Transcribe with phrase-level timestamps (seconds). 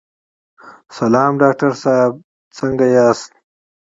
[0.97, 2.13] سلام ډاکټر صاحب،
[2.57, 3.31] څنګه یاست؟